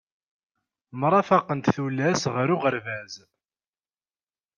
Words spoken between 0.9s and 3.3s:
Mrafaqent tullas ɣer uɣerbaz.